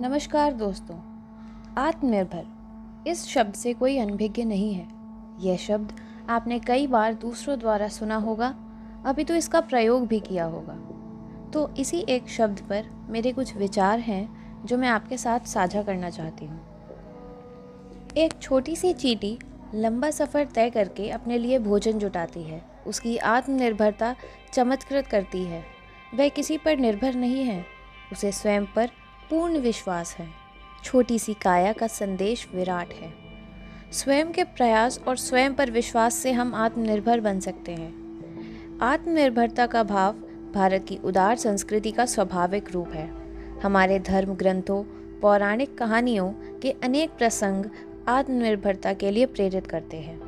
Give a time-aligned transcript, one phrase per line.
[0.00, 0.96] नमस्कार दोस्तों,
[1.78, 4.86] आत्मनिर्भर। इस शब्द से कोई अनभिज्ञ नहीं है।
[5.40, 5.92] यह शब्द
[6.28, 8.54] आपने कई बार दूसरों द्वारा सुना होगा,
[9.06, 10.74] अभी तो इसका प्रयोग भी किया होगा।
[11.50, 16.10] तो इसी एक शब्द पर मेरे कुछ विचार हैं, जो मैं आपके साथ साझा करना
[16.10, 16.60] चाहती हूँ।
[18.16, 19.38] एक छोटी सी चीटी
[19.74, 24.14] लंबा सफ़र तय करके अपने लिए भोजन जुटाती है। उसकी आत्मनिर्भरता
[24.52, 25.64] चमत्कृत करती है।
[26.14, 27.64] वह किसी पर निर्भर नहीं है।
[28.12, 28.90] उसे स्वयं पर
[29.30, 30.28] पूर्ण विश्वास है।
[30.84, 33.14] छोटी सी काया का संदेश विराट है।
[33.92, 38.00] स्वयं के प्रयास और स्वयं पर विश्वास से हम आत्मनिर्भर बन सकते हैं।
[38.82, 40.12] आत्मनिर्भरता का भाव
[40.54, 43.10] भारत की उदार संस्कृति का स्वाभाविक रूप है।
[43.60, 44.84] हमारे धर्म ग्रंथों,
[45.20, 47.64] पौराणिक कहानियों के अनेक प्रसंग
[48.08, 50.20] आत्मनिर्भरता के लिए प्रेरित करते हैं।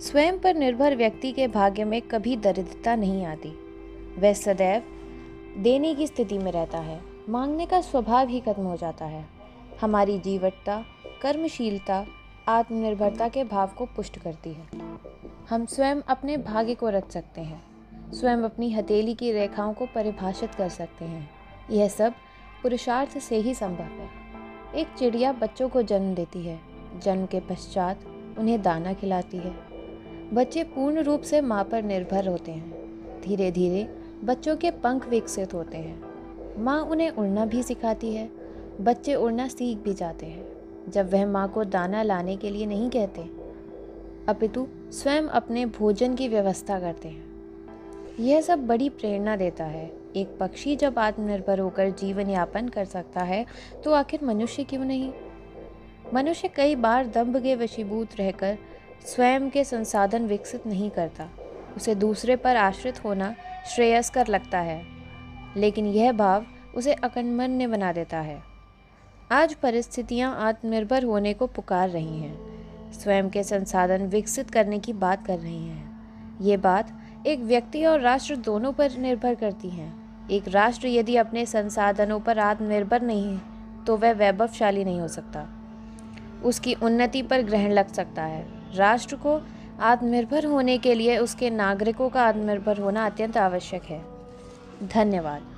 [0.00, 3.48] स्वयं पर निर्भर व्यक्ति के भाग्य में कभी दरिद्रता नहीं आती।
[4.18, 4.82] वह सदैव
[5.58, 9.28] देने की स्थिति में रहता है। मांगने का स्वभाव ही खत्म हो जाता है।
[9.80, 10.84] हमारी जीवटता,
[11.22, 12.06] कर्मशीलता,
[12.48, 14.68] आत्मनिर्भरता के भाव को पुष्ट करती है।
[15.50, 17.64] हम स्वयं अपने भाग्य को रच सकते हैं।
[18.12, 21.30] स्वयं अपनी हथेली की रेखाओं को परिभाषित कर सकते हैं।
[21.70, 22.12] यह सब
[22.62, 24.08] पुरुषार्थ से ही संभव है।
[24.74, 26.60] एक चिड़िया बच्चों को जन्म देती है।
[27.02, 28.00] जन्म के पश्चात
[28.38, 29.56] उन्हें दाना खिलाती है।
[30.32, 32.70] बच्चे पूर्ण रूप से माँ पर निर्भर होते हैं।
[33.20, 33.84] धीरे धीरे
[34.24, 36.11] बच्चों के पंख विकसित होते हैं।
[36.58, 38.28] माँ उन्हें उड़ना भी सिखाती है,
[38.80, 40.44] बच्चे उड़ना सीख भी जाते हैं,
[40.88, 43.22] जब वह माँ को दाना लाने के लिए नहीं कहते।
[44.28, 47.30] अपितु स्वयं अपने भोजन की व्यवस्था करते हैं।
[48.20, 53.20] यह सब बड़ी प्रेरणा देता है। एक पक्षी जब आत्मनिर्भर होकर जीवन यापन कर सकता
[53.20, 53.46] है
[53.84, 55.12] तो आखिर मनुष्य क्यों नहीं?
[56.14, 58.58] मनुष्य कई बार दम्भ के वशीभूत रहकर
[59.06, 61.28] स्वयं के संसाधन विकसित नहीं करता।
[61.76, 63.34] उसे दूसरे पर आश्रित होना
[63.74, 64.91] श्रेयस्कर लगता है।
[65.56, 68.42] लेकिन यह भाव उसे अकन्मन्य बना देता है।
[69.32, 75.26] आज परिस्थितियाँ आत्मनिर्भर होने को पुकार रही हैं। स्वयं के संसाधन विकसित करने की बात
[75.26, 76.92] कर रही हैं। ये बात
[77.26, 82.38] एक व्यक्ति और राष्ट्र दोनों पर निर्भर करती हैं। एक राष्ट्र यदि अपने संसाधनों पर
[82.38, 85.48] आत्मनिर्भर नहीं है तो वह वैभवशाली नहीं हो सकता।
[86.44, 89.40] उसकी उन्नति पर ग्रहण लग सकता है। राष्ट्र को
[89.80, 94.11] आत्मनिर्भर होने के लिए उसके नागरिकों का आत्मनिर्भर होना अत्यंत आवश्यक है।
[94.82, 95.51] धन्यवाद।